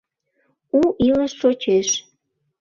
У 0.79 0.81
илыш 1.07 1.31
шочеш. 1.39 1.87